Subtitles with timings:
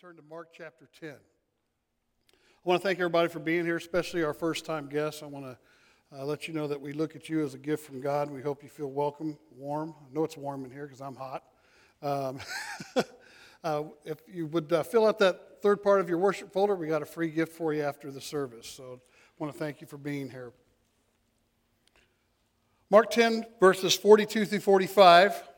[0.00, 1.10] turn to Mark chapter 10.
[1.10, 1.14] I
[2.64, 5.22] want to thank everybody for being here, especially our first time guests.
[5.22, 5.58] I want to
[6.18, 8.34] uh, let you know that we look at you as a gift from God, and
[8.34, 9.94] we hope you feel welcome, warm.
[10.00, 11.44] I know it's warm in here because I'm hot.
[12.00, 12.38] Um,
[13.62, 16.86] uh, if you would uh, fill out that third part of your worship folder, we
[16.86, 18.66] got a free gift for you after the service.
[18.66, 20.52] So I want to thank you for being here.
[22.88, 25.49] Mark 10, verses 42 through 45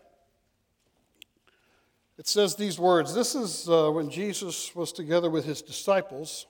[2.23, 3.13] it says these words.
[3.13, 6.47] This is uh, when Jesus was together with his disciples.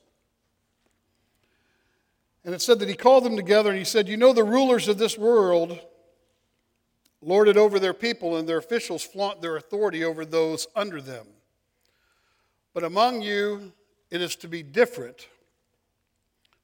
[2.44, 4.86] And it said that he called them together and he said, You know, the rulers
[4.86, 5.80] of this world
[7.22, 11.26] lord it over their people, and their officials flaunt their authority over those under them.
[12.74, 13.72] But among you,
[14.10, 15.26] it is to be different.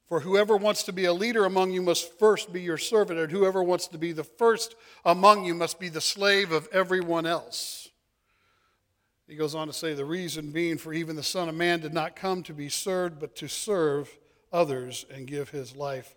[0.07, 3.33] For whoever wants to be a leader among you must first be your servant, and
[3.33, 7.88] whoever wants to be the first among you must be the slave of everyone else.
[9.29, 11.93] He goes on to say, the reason being, for even the Son of Man did
[11.93, 14.11] not come to be served, but to serve
[14.51, 16.15] others and give his life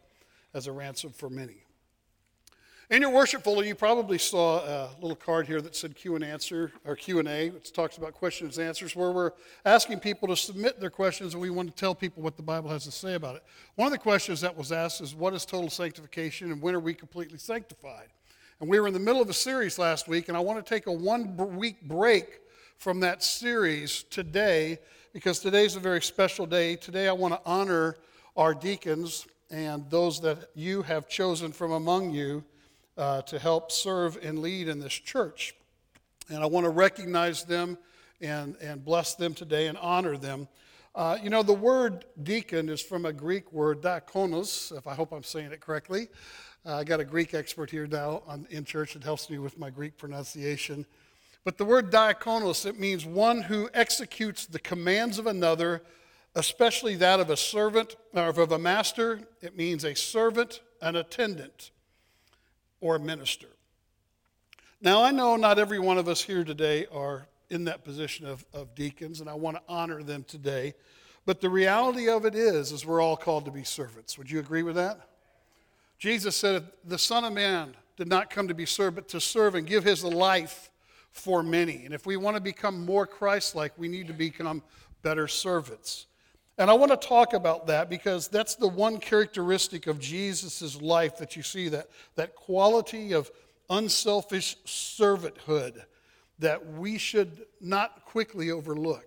[0.53, 1.65] as a ransom for many.
[2.89, 6.23] In your worship folder, you probably saw a little card here that said Q and
[6.23, 7.47] answer or Q and A.
[7.47, 9.31] It talks about questions and answers, where we're
[9.65, 12.69] asking people to submit their questions, and we want to tell people what the Bible
[12.69, 13.43] has to say about it.
[13.75, 16.81] One of the questions that was asked is, "What is total sanctification, and when are
[16.81, 18.09] we completely sanctified?"
[18.59, 20.69] And we were in the middle of a series last week, and I want to
[20.69, 22.41] take a one-week break
[22.81, 24.79] from that series today
[25.13, 26.75] because today's a very special day.
[26.75, 27.95] Today, I want to honor
[28.35, 32.43] our deacons and those that you have chosen from among you
[32.97, 35.53] uh, to help serve and lead in this church.
[36.27, 37.77] And I want to recognize them
[38.19, 40.47] and, and bless them today and honor them.
[40.95, 45.11] Uh, you know, the word deacon is from a Greek word, diakonos, if I hope
[45.11, 46.07] I'm saying it correctly.
[46.65, 49.59] Uh, I got a Greek expert here now on, in church that helps me with
[49.59, 50.87] my Greek pronunciation.
[51.43, 55.81] But the word diakonos, it means one who executes the commands of another,
[56.35, 59.21] especially that of a servant or of a master.
[59.41, 61.71] It means a servant, an attendant,
[62.79, 63.47] or a minister.
[64.81, 68.45] Now, I know not every one of us here today are in that position of,
[68.53, 70.73] of deacons, and I want to honor them today.
[71.25, 74.17] But the reality of it is, is we're all called to be servants.
[74.17, 75.09] Would you agree with that?
[75.99, 79.53] Jesus said, the Son of Man did not come to be served, but to serve
[79.53, 80.70] and give his life
[81.11, 81.85] for many.
[81.85, 84.63] And if we want to become more Christ like, we need to become
[85.03, 86.07] better servants.
[86.57, 91.17] And I want to talk about that because that's the one characteristic of Jesus' life
[91.17, 93.31] that you see that, that quality of
[93.69, 95.83] unselfish servanthood
[96.39, 99.05] that we should not quickly overlook.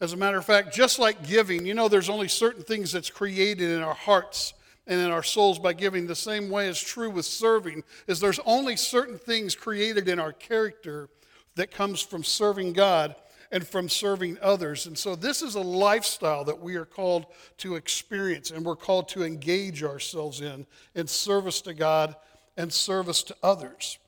[0.00, 3.10] As a matter of fact, just like giving, you know, there's only certain things that's
[3.10, 4.54] created in our hearts
[4.86, 6.06] and in our souls by giving.
[6.06, 10.32] The same way is true with serving, is there's only certain things created in our
[10.32, 11.08] character
[11.56, 13.16] that comes from serving God
[13.50, 14.86] and from serving others.
[14.86, 17.26] And so this is a lifestyle that we are called
[17.58, 22.16] to experience and we're called to engage ourselves in in service to God
[22.56, 23.98] and service to others.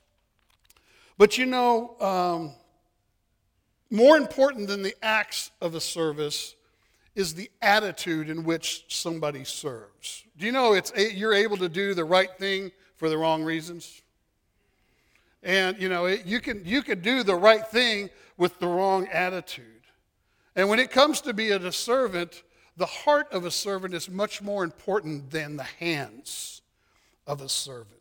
[1.16, 2.52] But you know, um,
[3.90, 6.54] more important than the acts of a service
[7.18, 10.24] is the attitude in which somebody serves.
[10.36, 14.02] Do you know it's you're able to do the right thing for the wrong reasons?
[15.42, 19.08] And you know, it, you can you can do the right thing with the wrong
[19.08, 19.64] attitude.
[20.54, 22.44] And when it comes to being a servant,
[22.76, 26.62] the heart of a servant is much more important than the hands
[27.26, 27.97] of a servant.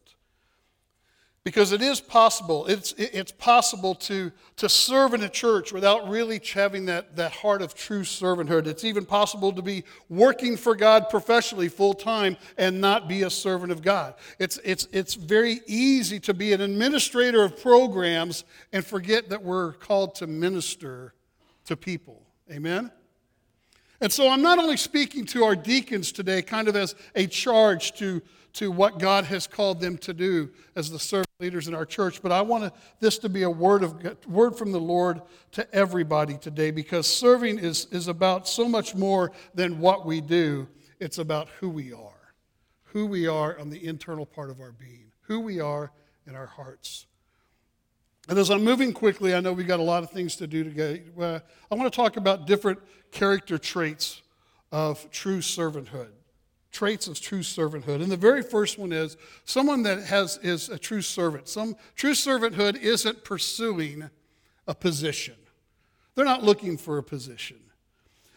[1.47, 6.41] Because it is possible, it's, it's possible to, to serve in a church without really
[6.53, 8.68] having that, that heart of true servanthood.
[8.68, 13.30] It's even possible to be working for God professionally full time and not be a
[13.30, 14.16] servant of God.
[14.40, 18.44] It's, it's, it's very easy to be an administrator of programs
[18.74, 21.13] and forget that we're called to minister
[21.63, 22.24] to people.
[22.52, 22.91] Amen?
[24.02, 27.94] And so I'm not only speaking to our deacons today, kind of as a charge
[28.00, 28.22] to
[28.57, 32.23] to what God has called them to do as the servant leaders in our church.
[32.23, 36.40] But I want this to be a word, of, word from the Lord to everybody
[36.40, 40.68] today because serving is, is about so much more than what we do,
[41.00, 42.33] it's about who we are.
[42.86, 45.92] Who we are on the internal part of our being, who we are
[46.25, 47.06] in our hearts.
[48.27, 50.63] And as I'm moving quickly, I know we've got a lot of things to do
[50.63, 51.04] today.
[51.15, 52.80] I want to talk about different
[53.12, 54.24] character traits
[54.71, 56.17] of true servanthood
[56.72, 58.02] traits of true servanthood.
[58.02, 61.48] And the very first one is someone that has is a true servant.
[61.48, 64.10] Some true servanthood isn't pursuing
[64.68, 65.36] a position.
[66.16, 67.58] They're not looking for a position.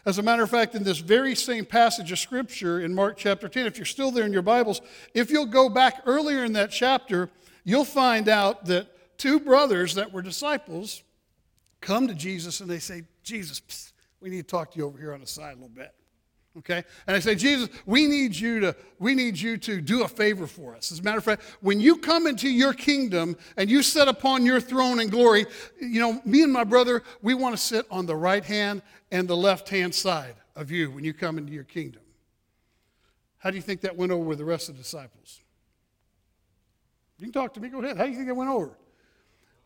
[0.06, 3.48] As a matter of fact, in this very same passage of scripture in Mark chapter
[3.48, 4.80] 10, if you're still there in your Bibles,
[5.12, 7.28] if you'll go back earlier in that chapter,
[7.64, 11.02] you'll find out that two brothers that were disciples
[11.82, 15.12] come to Jesus and they say, Jesus, we need to talk to you over here
[15.12, 15.94] on the side a little bit.
[16.58, 16.82] Okay?
[17.06, 20.46] And I say, Jesus, we need you to, we need you to do a favor
[20.46, 20.90] for us.
[20.90, 24.44] As a matter of fact, when you come into your kingdom and you sit upon
[24.44, 25.46] your throne in glory,
[25.80, 28.82] you know, me and my brother, we want to sit on the right hand
[29.12, 32.02] and the left hand side of you when you come into your kingdom.
[33.38, 35.40] How do you think that went over with the rest of the disciples?
[37.18, 37.96] You can talk to me, go ahead.
[37.96, 38.76] How do you think it went over?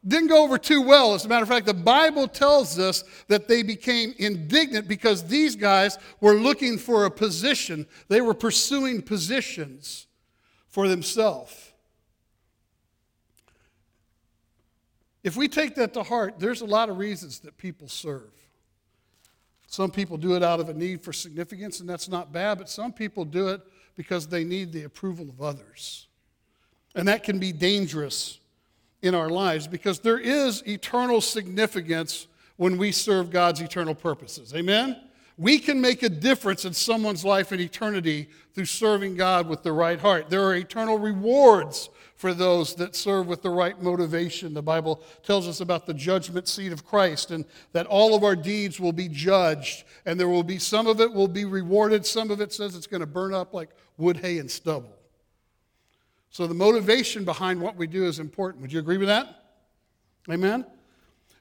[0.06, 1.14] Didn't go over too well.
[1.14, 5.56] As a matter of fact, the Bible tells us that they became indignant because these
[5.56, 7.86] guys were looking for a position.
[8.08, 10.06] They were pursuing positions
[10.68, 11.72] for themselves.
[15.22, 18.30] If we take that to heart, there's a lot of reasons that people serve.
[19.66, 22.68] Some people do it out of a need for significance, and that's not bad, but
[22.68, 23.62] some people do it
[23.96, 26.08] because they need the approval of others.
[26.94, 28.38] And that can be dangerous
[29.04, 34.54] in our lives because there is eternal significance when we serve God's eternal purposes.
[34.54, 34.96] Amen?
[35.36, 39.72] We can make a difference in someone's life in eternity through serving God with the
[39.72, 40.30] right heart.
[40.30, 44.54] There are eternal rewards for those that serve with the right motivation.
[44.54, 48.36] The Bible tells us about the judgment seat of Christ and that all of our
[48.36, 52.30] deeds will be judged and there will be some of it will be rewarded, some
[52.30, 54.93] of it says it's going to burn up like wood, hay, and stubble.
[56.34, 58.60] So the motivation behind what we do is important.
[58.62, 59.44] Would you agree with that?
[60.28, 60.66] Amen?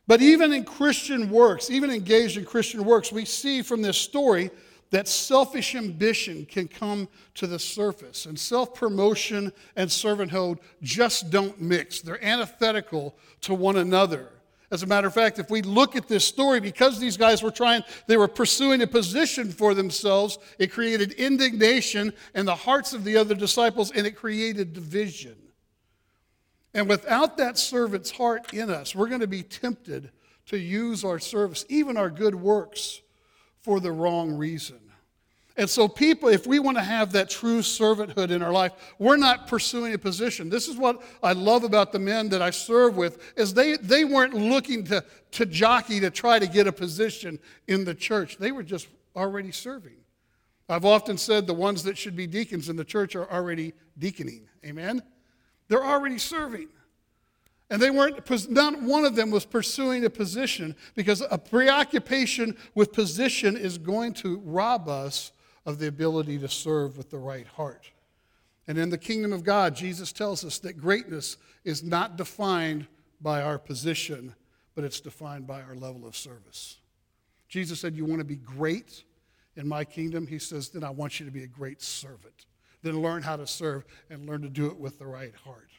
[0.06, 4.52] But even in Christian works, even engaged in Christian works, we see from this story
[4.92, 8.28] that selfish ambition can come to the surface.
[8.28, 14.30] And self promotion and servanthood just don't mix, they're antithetical to one another.
[14.74, 17.52] As a matter of fact, if we look at this story, because these guys were
[17.52, 23.04] trying, they were pursuing a position for themselves, it created indignation in the hearts of
[23.04, 25.36] the other disciples and it created division.
[26.74, 30.10] And without that servant's heart in us, we're going to be tempted
[30.48, 33.02] to use our service, even our good works,
[33.62, 34.80] for the wrong reason.
[35.56, 39.18] And so, people, if we want to have that true servanthood in our life, we're
[39.18, 40.50] not pursuing a position.
[40.50, 44.04] This is what I love about the men that I serve with, is they, they
[44.04, 48.38] weren't looking to, to jockey to try to get a position in the church.
[48.38, 49.98] They were just already serving.
[50.70, 54.48] I've often said the ones that should be deacons in the church are already deaconing.
[54.66, 55.04] Amen?
[55.68, 56.70] They're already serving.
[57.70, 62.92] And they weren't, not one of them was pursuing a position because a preoccupation with
[62.92, 65.32] position is going to rob us
[65.66, 67.92] of the ability to serve with the right heart.
[68.68, 72.88] And in the kingdom of God, Jesus tells us that greatness is not defined
[73.22, 74.36] by our position,
[74.76, 76.78] but it's defined by our level of service.
[77.48, 79.04] Jesus said, You want to be great
[79.56, 80.28] in my kingdom?
[80.28, 82.46] He says, Then I want you to be a great servant.
[82.82, 85.70] Then learn how to serve and learn to do it with the right heart.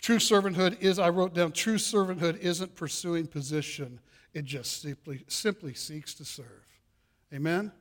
[0.00, 4.00] True servanthood is, I wrote down, true servanthood isn't pursuing position,
[4.34, 6.66] it just simply, simply seeks to serve.
[7.32, 7.72] Amen?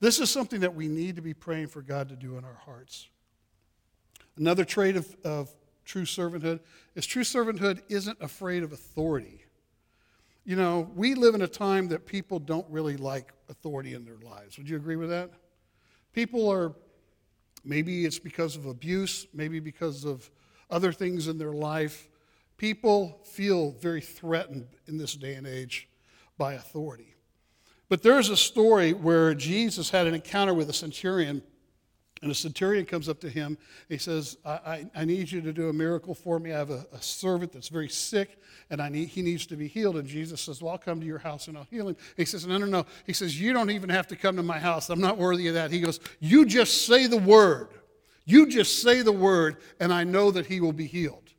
[0.00, 2.60] This is something that we need to be praying for God to do in our
[2.64, 3.08] hearts.
[4.36, 5.50] Another trait of, of
[5.84, 6.60] true servanthood
[6.94, 9.44] is true servanthood isn't afraid of authority.
[10.44, 14.16] You know, we live in a time that people don't really like authority in their
[14.16, 14.58] lives.
[14.58, 15.30] Would you agree with that?
[16.12, 16.74] People are,
[17.64, 20.28] maybe it's because of abuse, maybe because of
[20.68, 22.08] other things in their life.
[22.56, 25.88] People feel very threatened in this day and age
[26.38, 27.11] by authority.
[27.92, 31.42] But there's a story where Jesus had an encounter with a centurion,
[32.22, 33.58] and a centurion comes up to him.
[33.90, 36.54] He says, I, I, I need you to do a miracle for me.
[36.54, 38.40] I have a, a, servant that's very sick,
[38.70, 39.98] and I need, he needs to be healed.
[39.98, 41.98] And Jesus says, Well, I'll come to your house and I'll heal him.
[42.16, 42.86] He says, No, no, no.
[43.04, 44.88] He says, You don't even have to come to my house.
[44.88, 45.70] I'm not worthy of that.
[45.70, 47.68] He goes, You just say the word.
[48.24, 51.34] You just say the word, and I know that he will be healed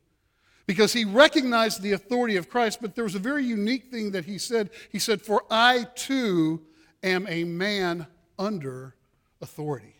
[0.65, 4.25] because he recognized the authority of Christ, but there was a very unique thing that
[4.25, 4.69] he said.
[4.91, 6.61] He said, For I too
[7.03, 8.07] am a man
[8.39, 8.95] under
[9.41, 9.95] authority.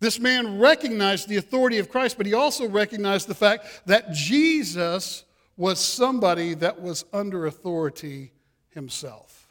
[0.00, 5.24] This man recognized the authority of Christ, but he also recognized the fact that Jesus
[5.56, 8.32] was somebody that was under authority
[8.70, 9.46] himself.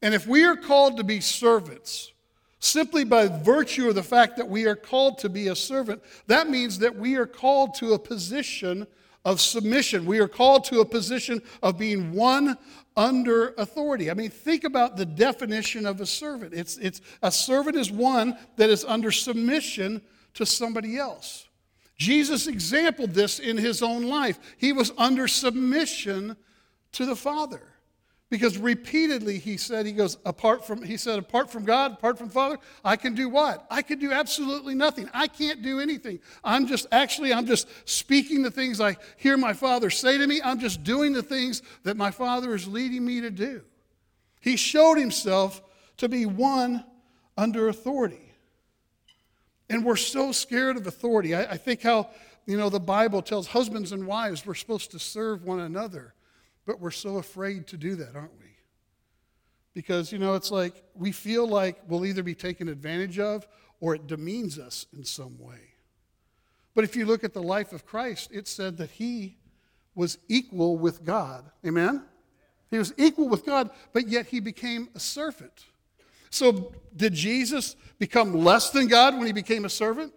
[0.00, 2.11] And if we are called to be servants,
[2.62, 6.48] Simply by virtue of the fact that we are called to be a servant, that
[6.48, 8.86] means that we are called to a position
[9.24, 10.06] of submission.
[10.06, 12.56] We are called to a position of being one
[12.96, 14.12] under authority.
[14.12, 16.54] I mean, think about the definition of a servant.
[16.54, 20.00] It's, it's, a servant is one that is under submission
[20.34, 21.48] to somebody else.
[21.98, 24.38] Jesus exampled this in his own life.
[24.56, 26.36] He was under submission
[26.92, 27.71] to the Father
[28.32, 32.30] Because repeatedly he said, he goes, apart from, he said, apart from God, apart from
[32.30, 33.66] Father, I can do what?
[33.70, 35.10] I can do absolutely nothing.
[35.12, 36.18] I can't do anything.
[36.42, 40.40] I'm just, actually, I'm just speaking the things I hear my Father say to me.
[40.42, 43.60] I'm just doing the things that my Father is leading me to do.
[44.40, 45.60] He showed himself
[45.98, 46.86] to be one
[47.36, 48.32] under authority.
[49.68, 51.34] And we're so scared of authority.
[51.34, 52.08] I, I think how,
[52.46, 56.14] you know, the Bible tells husbands and wives we're supposed to serve one another.
[56.66, 58.46] But we're so afraid to do that, aren't we?
[59.74, 63.46] Because, you know, it's like we feel like we'll either be taken advantage of
[63.80, 65.72] or it demeans us in some way.
[66.74, 69.36] But if you look at the life of Christ, it said that he
[69.94, 71.44] was equal with God.
[71.66, 72.04] Amen?
[72.70, 75.66] He was equal with God, but yet he became a servant.
[76.30, 80.14] So, did Jesus become less than God when he became a servant?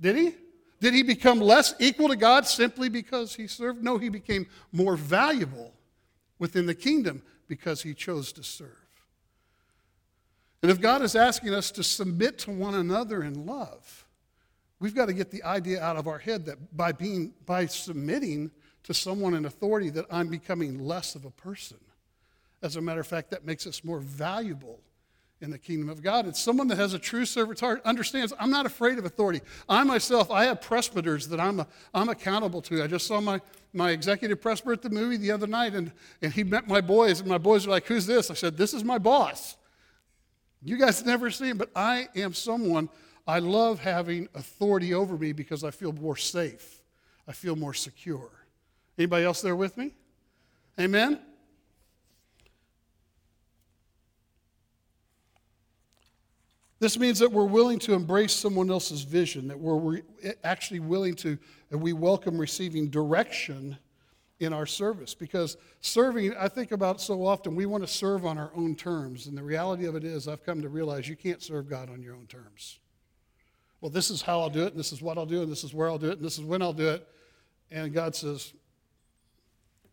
[0.00, 0.34] Did he?
[0.80, 3.82] Did he become less equal to God simply because he served?
[3.82, 5.72] No, he became more valuable
[6.38, 8.76] within the kingdom because he chose to serve.
[10.62, 14.04] And if God is asking us to submit to one another in love,
[14.80, 18.50] we've got to get the idea out of our head that by being by submitting
[18.82, 21.78] to someone in authority that I'm becoming less of a person.
[22.62, 24.80] As a matter of fact, that makes us more valuable
[25.46, 26.26] in the kingdom of God.
[26.26, 29.40] It's someone that has a true servant's heart, understands I'm not afraid of authority.
[29.68, 32.82] I myself, I have presbyters that I'm, a, I'm accountable to.
[32.82, 33.40] I just saw my,
[33.72, 37.20] my executive presbyter at the movie the other night, and, and he met my boys,
[37.20, 38.30] and my boys are like, Who's this?
[38.30, 39.56] I said, This is my boss.
[40.62, 42.88] You guys never see him, but I am someone,
[43.24, 46.82] I love having authority over me because I feel more safe.
[47.28, 48.30] I feel more secure.
[48.98, 49.94] Anybody else there with me?
[50.78, 51.20] Amen?
[56.78, 60.02] This means that we're willing to embrace someone else's vision, that we're
[60.44, 61.38] actually willing to,
[61.70, 63.78] and we welcome receiving direction
[64.40, 65.14] in our service.
[65.14, 69.26] Because serving, I think about so often, we want to serve on our own terms.
[69.26, 72.02] And the reality of it is, I've come to realize you can't serve God on
[72.02, 72.78] your own terms.
[73.80, 75.64] Well, this is how I'll do it, and this is what I'll do, and this
[75.64, 77.08] is where I'll do it, and this is when I'll do it.
[77.70, 78.52] And God says,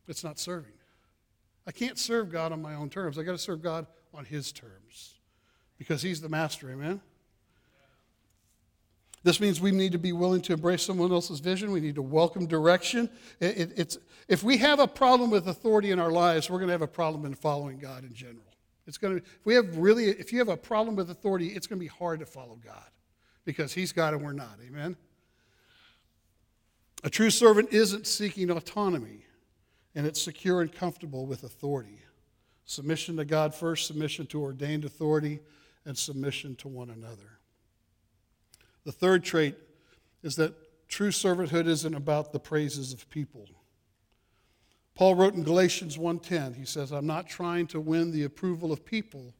[0.09, 0.73] it's not serving.
[1.65, 3.17] I can't serve God on my own terms.
[3.17, 5.15] I got to serve God on His terms
[5.77, 7.01] because he's the master, amen?
[9.24, 11.72] This means we need to be willing to embrace someone else's vision.
[11.72, 13.10] We need to welcome direction.
[13.39, 16.68] It, it, it's, if we have a problem with authority in our lives, we're going
[16.68, 18.44] to have a problem in following God in general.
[18.86, 21.68] It's going to, if we have really, if you have a problem with authority, it's
[21.68, 22.84] going to be hard to follow God
[23.46, 24.58] because He's God and we're not.
[24.68, 24.98] Amen.
[27.06, 29.25] A true servant isn't seeking autonomy,
[29.96, 32.00] and it's secure and comfortable with authority.
[32.65, 35.39] Submission to God first, submission to ordained authority,
[35.85, 37.39] and submission to one another.
[38.85, 39.55] The third trait
[40.21, 40.53] is that
[40.87, 43.49] true servanthood isn't about the praises of people.
[44.95, 48.85] Paul wrote in Galatians 1:10, he says, "I'm not trying to win the approval of
[48.85, 49.33] people,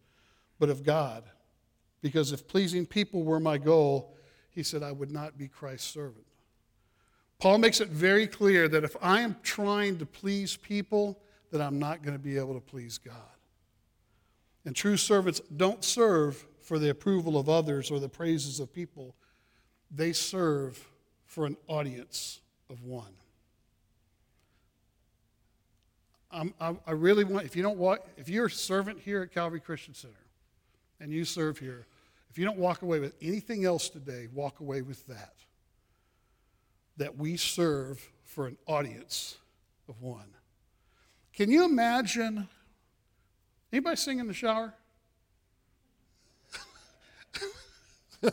[0.58, 1.30] but of God,
[2.02, 4.16] because if pleasing people were my goal,
[4.50, 6.26] he said I would not be Christ's servant."
[7.38, 11.22] Paul makes it very clear that if I am trying to please people,
[11.52, 13.36] that I'm not going to be able to please God.
[14.66, 19.16] And true servants don't serve for the approval of others or the praises of people,
[19.92, 20.90] they serve
[21.26, 22.40] for an audience
[22.70, 23.14] of one.
[26.32, 29.94] I, really want, if you don't walk, if you're a servant here at Calvary Christian
[29.94, 30.16] Center
[31.00, 31.86] and you serve here,
[32.32, 35.36] if you don't walk away with anything else today, walk away with that.
[36.98, 39.38] That we serve for an audience
[39.88, 40.34] of one.
[41.34, 42.48] Can you imagine
[43.74, 44.72] Anybody sing in the shower?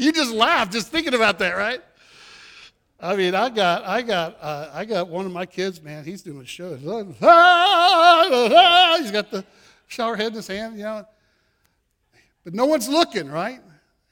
[0.00, 1.80] you just laugh just thinking about that, right?
[2.98, 6.04] I mean, I got, I got, uh, I got one of my kids, man.
[6.04, 6.74] He's doing a show.
[6.74, 6.82] He's
[9.12, 9.44] got the
[9.86, 11.06] shower head in his hand, you know.
[12.42, 13.60] But no one's looking, right?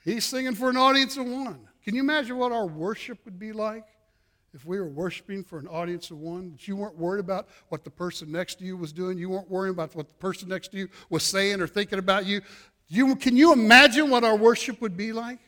[0.04, 1.66] He's singing for an audience of one.
[1.84, 3.84] Can you imagine what our worship would be like?
[4.54, 7.84] If we were worshiping for an audience of one, that you weren't worried about what
[7.84, 10.68] the person next to you was doing, you weren't worrying about what the person next
[10.68, 12.42] to you was saying or thinking about you.
[12.88, 15.38] you can you imagine what our worship would be like?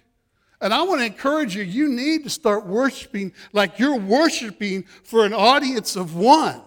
[0.61, 5.27] And I want to encourage you, you need to start worshiping like you're worshiping for
[5.27, 6.63] an audience of one.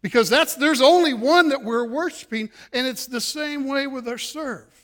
[0.00, 4.18] Because that's there's only one that we're worshiping, and it's the same way with our
[4.18, 4.75] serve.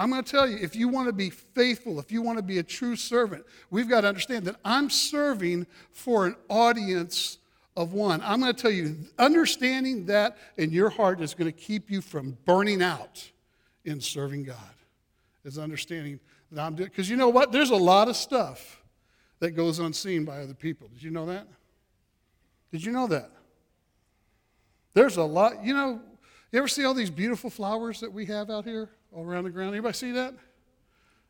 [0.00, 2.42] I'm going to tell you, if you want to be faithful, if you want to
[2.42, 7.36] be a true servant, we've got to understand that I'm serving for an audience
[7.76, 8.22] of one.
[8.24, 12.00] I'm going to tell you, understanding that in your heart is going to keep you
[12.00, 13.30] from burning out
[13.84, 14.56] in serving God.
[15.44, 16.18] Is understanding
[16.50, 17.52] that I'm doing, because you know what?
[17.52, 18.82] There's a lot of stuff
[19.38, 20.88] that goes unseen by other people.
[20.88, 21.46] Did you know that?
[22.72, 23.30] Did you know that?
[24.94, 26.00] There's a lot, you know,
[26.52, 29.50] you ever see all these beautiful flowers that we have out here all around the
[29.50, 29.74] ground?
[29.74, 30.34] Anybody see that?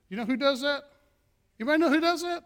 [0.08, 0.82] You know who does that?
[1.58, 2.44] Anybody know who does that?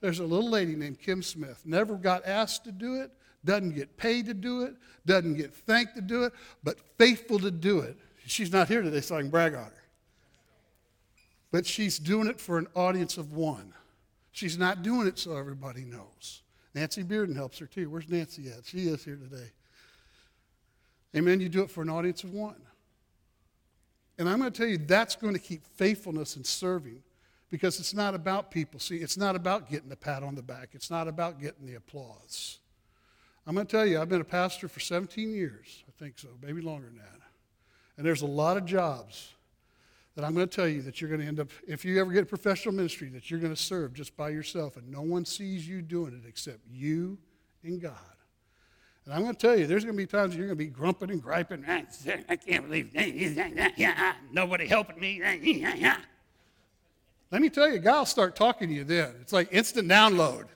[0.00, 1.62] There's a little lady named Kim Smith.
[1.64, 3.10] Never got asked to do it,
[3.44, 4.74] doesn't get paid to do it,
[5.06, 6.32] doesn't get thanked to do it,
[6.62, 7.96] but faithful to do it.
[8.26, 9.82] She's not here today, so I can brag on her.
[11.50, 13.72] But she's doing it for an audience of one.
[14.32, 16.42] She's not doing it so everybody knows.
[16.74, 17.88] Nancy Bearden helps her too.
[17.88, 18.66] Where's Nancy at?
[18.66, 19.50] She is here today.
[21.16, 21.40] Amen.
[21.40, 22.60] You do it for an audience of one.
[24.18, 27.02] And I'm going to tell you, that's going to keep faithfulness and serving
[27.50, 28.80] because it's not about people.
[28.80, 31.74] See, it's not about getting the pat on the back, it's not about getting the
[31.74, 32.58] applause.
[33.46, 35.84] I'm going to tell you, I've been a pastor for 17 years.
[35.86, 37.20] I think so, maybe longer than that.
[37.96, 39.34] And there's a lot of jobs
[40.16, 42.10] that I'm going to tell you that you're going to end up, if you ever
[42.10, 45.24] get a professional ministry, that you're going to serve just by yourself and no one
[45.24, 47.18] sees you doing it except you
[47.62, 48.15] and God.
[49.06, 50.70] And I'm going to tell you, there's going to be times you're going to be
[50.70, 51.64] grumping and griping.
[51.66, 51.82] Ah,
[52.28, 52.92] I can't believe.
[54.32, 55.22] Nobody helping me.
[57.30, 59.14] Let me tell you, God will start talking to you then.
[59.20, 60.46] It's like instant download.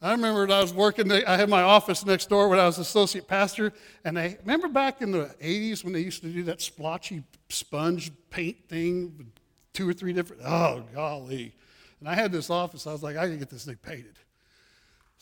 [0.00, 3.28] I remember I was working, I had my office next door when I was associate
[3.28, 3.72] pastor,
[4.04, 8.10] and I remember back in the 80s when they used to do that splotchy sponge
[8.30, 9.28] paint thing with
[9.72, 11.54] two or three different, oh, golly.
[12.00, 14.18] And I had this office, I was like, I gotta get this thing painted.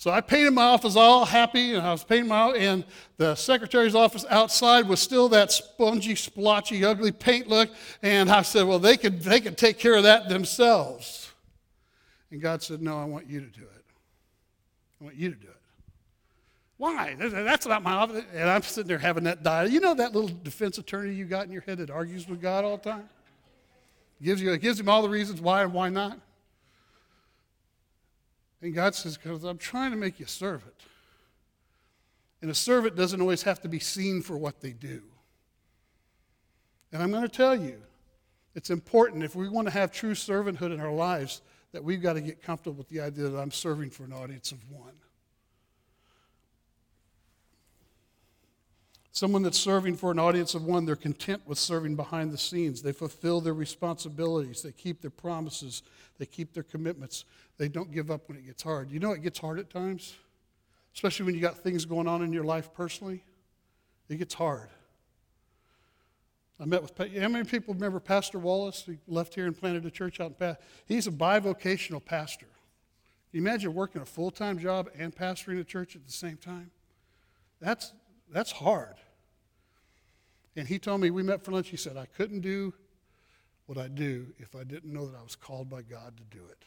[0.00, 2.85] So I painted my office all happy, and I was painting my and
[3.19, 7.69] the secretary's office outside was still that spongy, splotchy, ugly paint look.
[8.02, 11.30] And I said, Well, they could they could take care of that themselves.
[12.30, 13.85] And God said, No, I want you to do it.
[15.02, 15.57] I want you to do it.
[16.78, 17.14] Why?
[17.19, 18.25] That's not my office.
[18.33, 19.71] And I'm sitting there having that dialogue.
[19.71, 22.64] You know that little defense attorney you got in your head that argues with God
[22.64, 23.07] all the time?
[24.23, 26.19] Gives you, it gives him all the reasons why and why not.
[28.62, 30.75] And God says, because I'm trying to make you a servant.
[32.43, 35.02] And a servant doesn't always have to be seen for what they do.
[36.93, 37.81] And I'm going to tell you,
[38.55, 42.14] it's important if we want to have true servanthood in our lives that we've got
[42.14, 44.95] to get comfortable with the idea that I'm serving for an audience of one.
[49.12, 52.80] Someone that's serving for an audience of one, they're content with serving behind the scenes.
[52.80, 54.63] They fulfill their responsibilities.
[54.63, 55.82] They keep their promises.
[56.19, 57.25] They keep their commitments.
[57.58, 58.91] They don't give up when it gets hard.
[58.91, 60.15] You know it gets hard at times,
[60.95, 63.25] especially when you got things going on in your life personally.
[64.08, 64.69] It gets hard.
[66.61, 68.84] I met with, how many people remember Pastor Wallace?
[68.87, 70.61] He left here and planted a church out in Pat.
[70.87, 72.47] He's a bivocational pastor.
[73.30, 76.37] Can you imagine working a full time job and pastoring a church at the same
[76.37, 76.71] time?
[77.61, 77.93] That's,
[78.30, 78.97] that's hard.
[80.56, 82.75] And he told me, we met for lunch, he said, I couldn't do
[83.67, 86.45] what I do if I didn't know that I was called by God to do
[86.50, 86.65] it.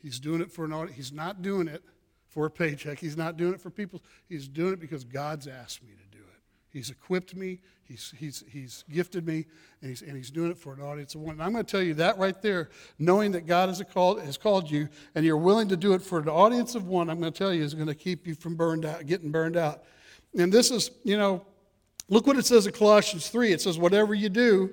[0.00, 0.96] He's doing it for an audience.
[0.96, 1.82] He's not doing it
[2.28, 3.00] for a paycheck.
[3.00, 4.00] He's not doing it for people.
[4.28, 6.40] He's doing it because God's asked me to do it.
[6.70, 9.46] He's equipped me, he's, he's, he's gifted me,
[9.80, 11.32] and he's, and he's doing it for an audience of one.
[11.32, 14.36] And I'm going to tell you that right there, knowing that God has called, has
[14.36, 17.32] called you and you're willing to do it for an audience of one, I'm going
[17.32, 19.82] to tell you is going to keep you from burned out, getting burned out.
[20.38, 21.44] And this is, you know,
[22.08, 23.52] look what it says in Colossians 3.
[23.52, 24.70] It says, Whatever you do,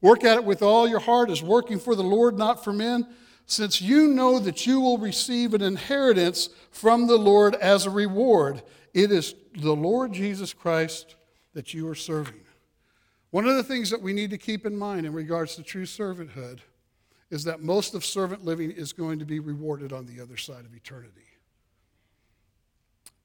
[0.00, 3.06] work at it with all your heart as working for the Lord, not for men,
[3.46, 8.62] since you know that you will receive an inheritance from the Lord as a reward.
[8.94, 11.16] It is the Lord Jesus Christ
[11.54, 12.40] that you are serving.
[13.30, 15.84] One of the things that we need to keep in mind in regards to true
[15.84, 16.60] servanthood
[17.30, 20.64] is that most of servant living is going to be rewarded on the other side
[20.64, 21.26] of eternity.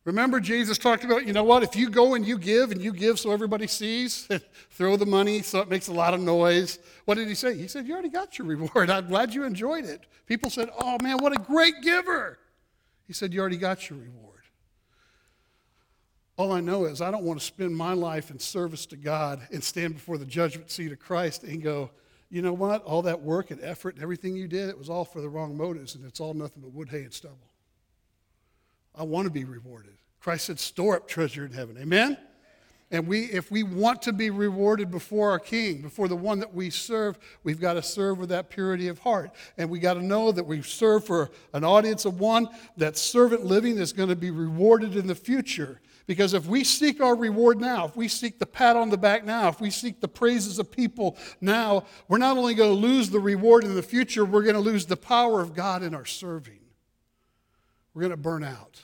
[0.05, 2.91] Remember, Jesus talked about, you know what, if you go and you give and you
[2.91, 4.27] give so everybody sees,
[4.71, 6.79] throw the money so it makes a lot of noise.
[7.05, 7.57] What did he say?
[7.57, 8.89] He said, You already got your reward.
[8.89, 10.05] I'm glad you enjoyed it.
[10.25, 12.37] People said, Oh man, what a great giver.
[13.07, 14.23] He said, You already got your reward.
[16.35, 19.47] All I know is I don't want to spend my life in service to God
[19.51, 21.91] and stand before the judgment seat of Christ and go,
[22.33, 22.83] you know what?
[22.83, 25.55] All that work and effort and everything you did, it was all for the wrong
[25.55, 27.52] motives, and it's all nothing but wood, hay, and stubble.
[28.95, 29.93] I want to be rewarded.
[30.19, 31.77] Christ said, store up treasure in heaven.
[31.77, 32.17] Amen?
[32.93, 36.53] And we, if we want to be rewarded before our King, before the one that
[36.53, 39.31] we serve, we've got to serve with that purity of heart.
[39.57, 43.45] And we got to know that we serve for an audience of one, that servant
[43.45, 45.81] living is going to be rewarded in the future.
[46.05, 49.25] Because if we seek our reward now, if we seek the pat on the back
[49.25, 53.09] now, if we seek the praises of people now, we're not only going to lose
[53.09, 56.05] the reward in the future, we're going to lose the power of God in our
[56.05, 56.59] serving.
[57.93, 58.81] We're going to burn out.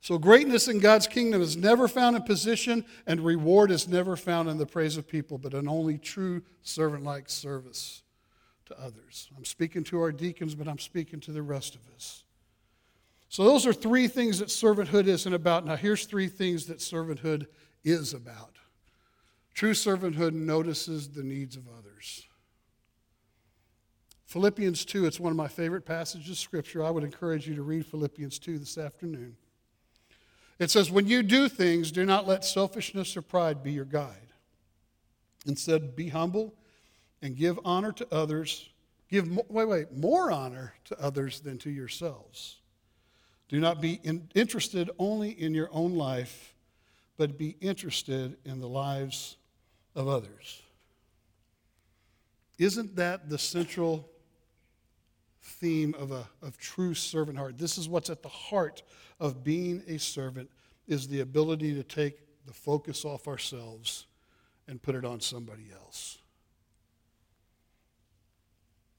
[0.00, 4.48] So, greatness in God's kingdom is never found in position, and reward is never found
[4.48, 8.04] in the praise of people, but in only true servant like service
[8.66, 9.28] to others.
[9.36, 12.22] I'm speaking to our deacons, but I'm speaking to the rest of us.
[13.28, 15.66] So, those are three things that servanthood isn't about.
[15.66, 17.46] Now, here's three things that servanthood
[17.82, 18.52] is about
[19.54, 22.25] true servanthood notices the needs of others.
[24.26, 26.84] Philippians 2, it's one of my favorite passages of Scripture.
[26.84, 29.36] I would encourage you to read Philippians 2 this afternoon.
[30.58, 34.32] It says, When you do things, do not let selfishness or pride be your guide.
[35.46, 36.54] Instead, be humble
[37.22, 38.68] and give honor to others.
[39.08, 42.56] Give, wait, wait, more honor to others than to yourselves.
[43.48, 46.54] Do not be in, interested only in your own life,
[47.16, 49.36] but be interested in the lives
[49.94, 50.62] of others.
[52.58, 54.08] Isn't that the central
[55.46, 57.58] theme of a of true servant heart?
[57.58, 58.82] This is what's at the heart
[59.20, 60.50] of being a servant
[60.86, 64.06] is the ability to take the focus off ourselves
[64.68, 66.18] and put it on somebody else.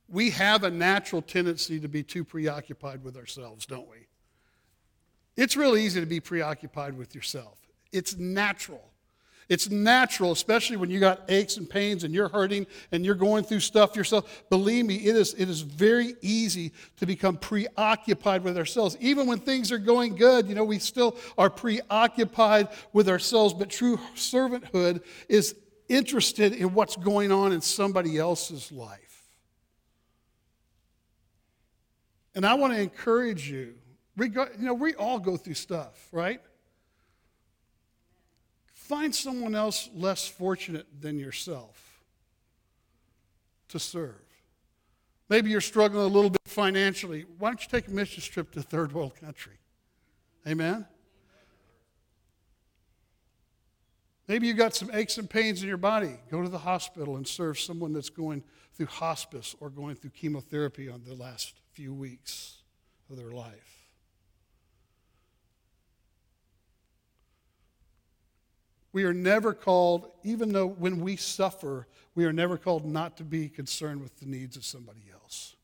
[0.10, 4.08] We have a natural tendency to be too preoccupied with ourselves, don't we?
[5.36, 7.60] It's real easy to be preoccupied with yourself.
[7.92, 8.92] It's natural.
[9.50, 13.46] It's natural, especially when you got aches and pains and you're hurting and you're going
[13.46, 14.44] through stuff yourself.
[14.50, 18.98] Believe me, it is, it is very easy to become preoccupied with ourselves.
[19.00, 23.54] Even when things are going good, you know, we still are preoccupied with ourselves.
[23.54, 25.56] But true servanthood is
[25.88, 29.24] interested in what's going on in somebody else's life.
[32.36, 33.76] And I want to encourage you
[34.20, 36.42] you know, we all go through stuff, right?
[38.88, 42.00] Find someone else less fortunate than yourself
[43.68, 44.16] to serve.
[45.28, 47.26] Maybe you're struggling a little bit financially.
[47.38, 49.60] Why don't you take a mission trip to a third world country?
[50.48, 50.86] Amen?
[54.30, 56.16] Maybe you've got some aches and pains in your body.
[56.32, 58.42] Go to the hospital and serve someone that's going
[58.76, 62.60] through hospice or going through chemotherapy on the last few weeks
[63.10, 63.77] of their life.
[68.98, 73.24] We are never called, even though when we suffer, we are never called not to
[73.24, 75.56] be concerned with the needs of somebody else.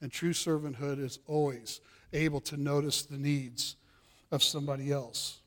[0.00, 1.80] And true servanthood is always
[2.12, 3.74] able to notice the needs
[4.30, 5.40] of somebody else.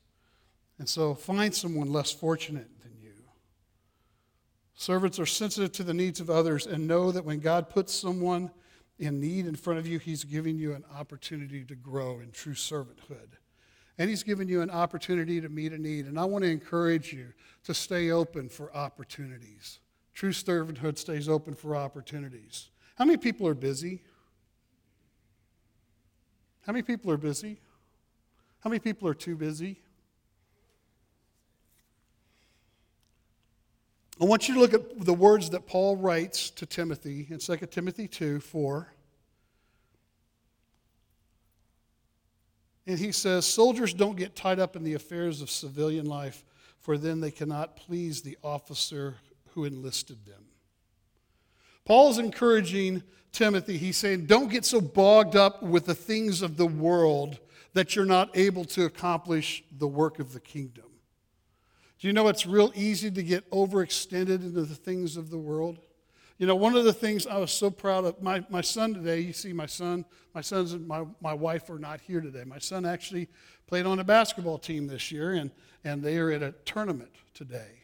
[0.78, 3.14] And so find someone less fortunate than you.
[4.74, 8.50] Servants are sensitive to the needs of others and know that when God puts someone
[8.98, 12.52] in need in front of you, He's giving you an opportunity to grow in true
[12.52, 13.39] servanthood
[14.00, 16.06] and He's given you an opportunity to meet a need.
[16.06, 17.34] And I want to encourage you
[17.64, 19.78] to stay open for opportunities.
[20.14, 22.70] True servanthood stays open for opportunities.
[22.94, 24.00] How many people are busy?
[26.66, 27.60] How many people are busy?
[28.60, 29.82] How many people are too busy?
[34.18, 37.56] I want you to look at the words that Paul writes to Timothy in 2
[37.66, 38.94] Timothy 2 4.
[42.86, 46.44] And he says, Soldiers don't get tied up in the affairs of civilian life,
[46.78, 49.16] for then they cannot please the officer
[49.54, 50.44] who enlisted them.
[51.84, 53.76] Paul's encouraging Timothy.
[53.76, 57.38] He's saying, Don't get so bogged up with the things of the world
[57.72, 60.84] that you're not able to accomplish the work of the kingdom.
[61.98, 65.78] Do you know it's real easy to get overextended into the things of the world?
[66.40, 69.20] You know, one of the things I was so proud of, my, my son today,
[69.20, 72.44] you see my son, my sons and my, my wife are not here today.
[72.44, 73.28] My son actually
[73.66, 75.50] played on a basketball team this year, and,
[75.84, 77.79] and they are at a tournament today.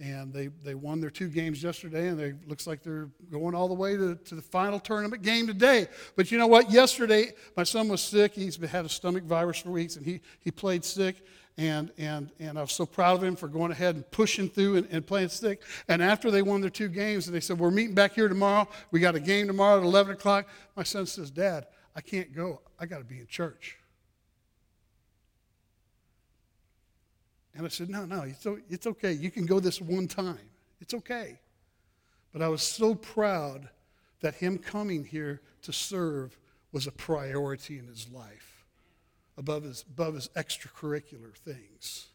[0.00, 3.68] And they, they won their two games yesterday, and it looks like they're going all
[3.68, 5.88] the way to, to the final tournament game today.
[6.16, 6.70] But you know what?
[6.70, 8.34] Yesterday, my son was sick.
[8.34, 11.16] He's had a stomach virus for weeks, and he, he played sick
[11.60, 14.76] and, and, and I was so proud of him for going ahead and pushing through
[14.76, 17.70] and, and playing sick And after they won their two games, and they said, We're
[17.70, 18.66] meeting back here tomorrow.
[18.90, 20.48] We got a game tomorrow at 11 o'clock.
[20.76, 22.60] My son says, Dad, I can't go.
[22.78, 23.79] I got to be in church.
[27.60, 29.12] And I said, No, no, it's, it's okay.
[29.12, 30.38] You can go this one time.
[30.80, 31.38] It's okay.
[32.32, 33.68] But I was so proud
[34.20, 36.38] that him coming here to serve
[36.72, 38.64] was a priority in his life
[39.36, 42.06] above his, above his extracurricular things.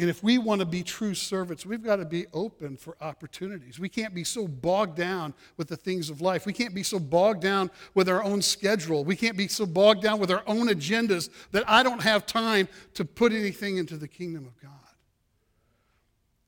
[0.00, 3.78] And if we want to be true servants, we've got to be open for opportunities.
[3.78, 6.46] We can't be so bogged down with the things of life.
[6.46, 9.04] We can't be so bogged down with our own schedule.
[9.04, 12.66] We can't be so bogged down with our own agendas that I don't have time
[12.94, 14.72] to put anything into the kingdom of God.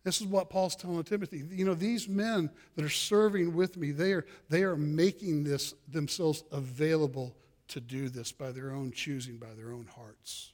[0.03, 1.43] This is what Paul's telling Timothy.
[1.51, 5.75] You know, these men that are serving with me, they are, they are making this
[5.89, 7.37] themselves available
[7.69, 10.53] to do this by their own choosing, by their own hearts.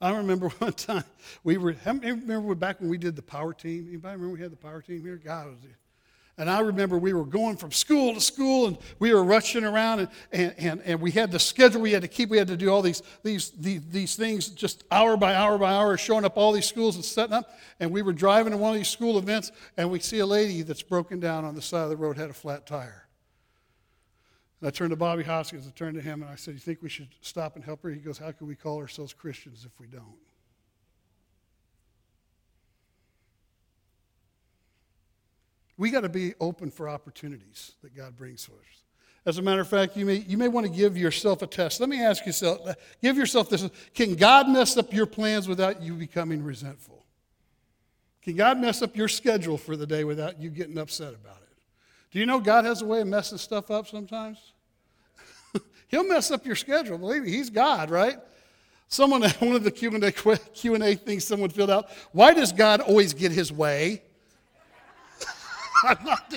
[0.00, 1.04] I remember one time
[1.44, 3.86] we were, remember back when we did the power team?
[3.88, 5.16] Anybody remember we had the power team here?
[5.16, 5.58] God was
[6.38, 10.00] and I remember we were going from school to school and we were rushing around
[10.00, 12.28] and, and, and, and, we had the schedule we had to keep.
[12.28, 15.72] We had to do all these, these, these, these things just hour by hour by
[15.72, 17.56] hour, showing up all these schools and setting up.
[17.80, 20.60] And we were driving to one of these school events and we see a lady
[20.60, 23.05] that's broken down on the side of the road, had a flat tire.
[24.60, 26.82] And I turned to Bobby Hoskins, I turned to him and I said, You think
[26.82, 27.90] we should stop and help her?
[27.90, 30.16] He goes, How can we call ourselves Christians if we don't?
[35.78, 38.82] We got to be open for opportunities that God brings to us.
[39.26, 41.80] As a matter of fact, you may, you may want to give yourself a test.
[41.80, 43.68] Let me ask yourself, give yourself this.
[43.92, 47.04] Can God mess up your plans without you becoming resentful?
[48.22, 51.45] Can God mess up your schedule for the day without you getting upset about it?
[52.10, 54.52] Do you know God has a way of messing stuff up sometimes?
[55.88, 56.98] He'll mess up your schedule.
[56.98, 58.18] Believe me, He's God, right?
[58.88, 63.32] Someone, one of the Q&A, Q&A things someone filled out, why does God always get
[63.32, 64.02] His way?
[65.84, 66.34] I'm not.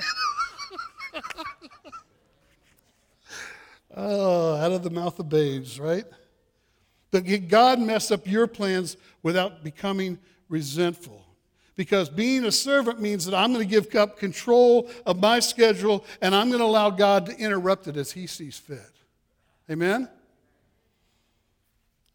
[3.96, 6.06] oh, out of the mouth of babes, right?
[7.12, 11.26] But God mess up your plans without becoming resentful.
[11.80, 16.04] Because being a servant means that I'm going to give up control of my schedule
[16.20, 18.92] and I'm going to allow God to interrupt it as He sees fit.
[19.72, 20.10] Amen?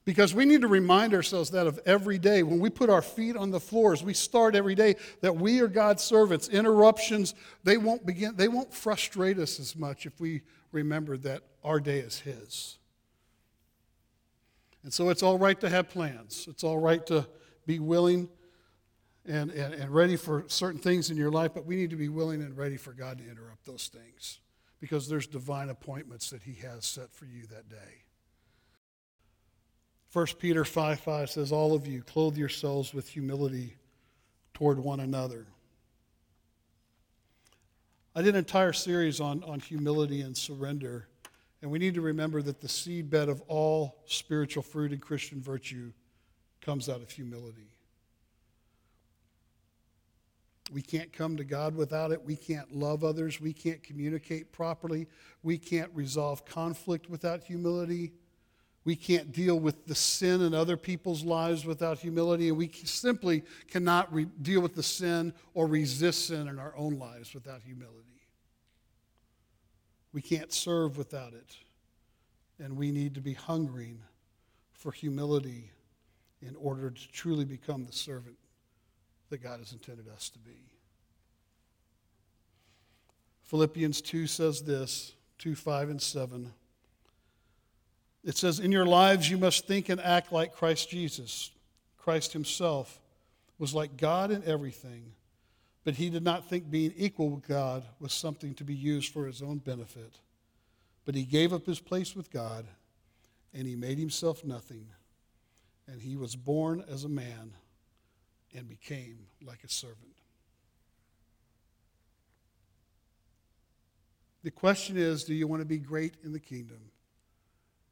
[0.05, 2.43] Because we need to remind ourselves that of every day.
[2.43, 5.69] When we put our feet on the floors, we start every day that we are
[5.69, 6.51] God's servants.
[6.51, 11.81] Interruptions, they won't begin, they won't frustrate us as much if we remember that our
[11.81, 12.77] day is His.
[14.83, 16.49] And so it's all right to have plans.
[16.51, 17.27] It's all right to
[17.65, 18.29] be willing
[19.27, 22.09] and, and, and ready for certain things in your life, but we need to be
[22.09, 24.41] willing and ready for God to interrupt those things
[24.81, 28.03] because there's divine appointments that He has set for you that day.
[30.13, 33.77] 1 Peter 5 5 says, All of you, clothe yourselves with humility
[34.53, 35.47] toward one another.
[38.15, 41.09] I did an entire series on, on humility and surrender,
[41.63, 45.93] and we need to remember that the seedbed of all spiritual fruit and Christian virtue
[46.61, 47.74] comes out of humility.
[50.73, 52.25] We can't come to God without it.
[52.25, 53.41] We can't love others.
[53.41, 55.07] We can't communicate properly.
[55.43, 58.13] We can't resolve conflict without humility.
[58.85, 63.43] We can't deal with the sin in other people's lives without humility, and we simply
[63.71, 68.27] cannot re- deal with the sin or resist sin in our own lives without humility.
[70.13, 71.57] We can't serve without it,
[72.59, 74.01] and we need to be hungering
[74.73, 75.71] for humility
[76.43, 78.37] in order to truly become the servant
[79.35, 80.55] that God has intended us to be.
[83.43, 86.53] Philippians 2 says this 2 5 and 7.
[88.23, 91.51] It says, In your lives you must think and act like Christ Jesus.
[91.99, 93.01] Christ himself
[93.59, 95.15] was like God in everything,
[95.83, 99.27] but he did not think being equal with God was something to be used for
[99.27, 100.21] his own benefit.
[101.05, 102.67] But he gave up his place with God,
[103.53, 104.87] and he made himself nothing.
[105.89, 107.55] And he was born as a man
[108.55, 109.99] and became like a servant.
[114.43, 116.79] The question is do you want to be great in the kingdom?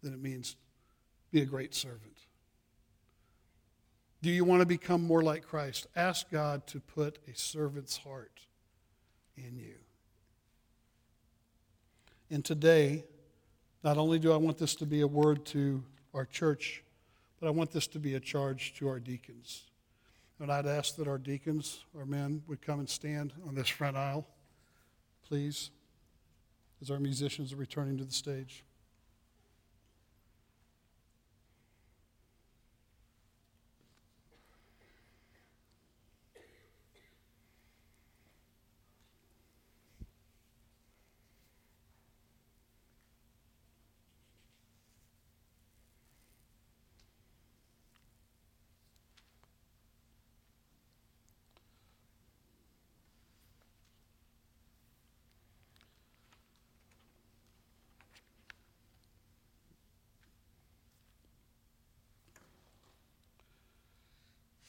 [0.03, 0.57] then it means
[1.31, 2.27] be a great servant.
[4.21, 5.87] Do you want to become more like Christ?
[5.97, 8.41] Ask God to put a servant's heart
[9.37, 9.75] in you.
[12.31, 13.05] And today,
[13.83, 15.83] not only do I want this to be a word to
[16.15, 16.83] our church,
[17.41, 19.65] but I want this to be a charge to our deacons.
[20.43, 23.97] And I'd ask that our deacons, our men, would come and stand on this front
[23.97, 24.27] aisle,
[25.29, 25.71] please,
[26.81, 28.65] as our musicians are returning to the stage.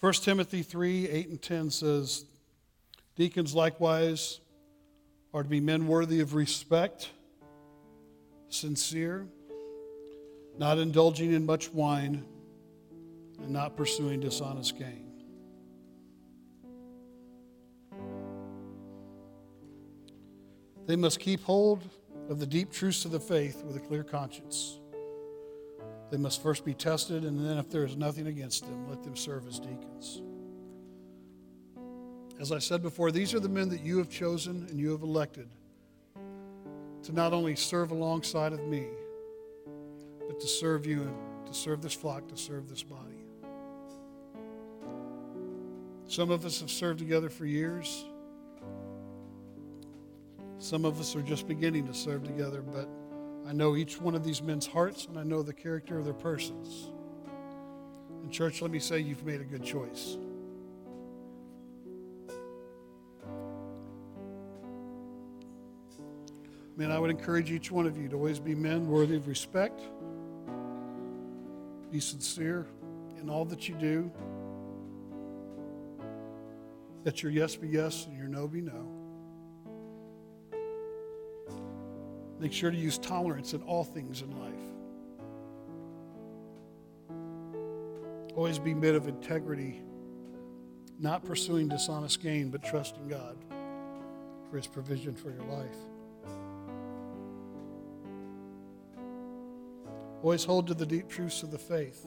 [0.04, 2.26] 1 Timothy 3 8 and 10 says,
[3.16, 4.42] Deacons likewise
[5.34, 7.10] are to be men worthy of respect,
[8.50, 9.26] sincere,
[10.58, 12.26] not indulging in much wine,
[13.40, 15.10] and not pursuing dishonest gain.
[20.86, 21.82] They must keep hold
[22.28, 24.80] of the deep truths of the faith with a clear conscience
[26.14, 29.16] They must first be tested, and then if there is nothing against them, let them
[29.16, 30.22] serve as deacons.
[32.40, 35.02] As I said before, these are the men that you have chosen and you have
[35.02, 35.50] elected
[37.02, 38.86] to not only serve alongside of me,
[40.28, 43.26] but to serve you and to serve this flock, to serve this body.
[46.06, 48.06] Some of us have served together for years.
[50.60, 52.88] Some of us are just beginning to serve together, but
[53.48, 56.14] I know each one of these men's hearts and I know the character of their
[56.14, 56.92] persons.
[58.22, 60.18] And, church, let me say you've made a good choice.
[66.76, 69.80] Man, I would encourage each one of you to always be men worthy of respect,
[71.92, 72.66] be sincere
[73.22, 74.12] in all that you do,
[77.04, 78.93] that your yes be yes and your no be no.
[82.44, 84.54] Make sure to use tolerance in all things in life.
[88.36, 89.82] Always be men of integrity,
[91.00, 93.38] not pursuing dishonest gain, but trusting God
[94.52, 95.78] for his provision for your life.
[100.22, 102.06] Always hold to the deep truths of the faith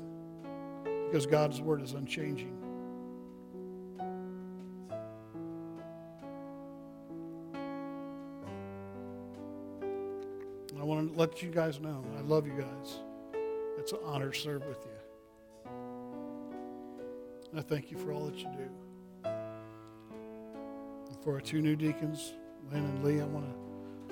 [1.06, 2.65] because God's word is unchanging.
[11.16, 13.00] Let you guys know I love you guys.
[13.78, 14.90] It's an honor to serve with you.
[17.56, 18.68] I thank you for all that you do.
[19.24, 22.34] And for our two new deacons,
[22.70, 23.54] Lynn and Lee, I want to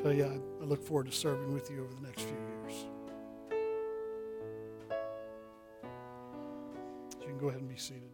[0.03, 2.87] tell you I, I look forward to serving with you over the next few years.
[7.21, 8.14] You can go ahead and be seated.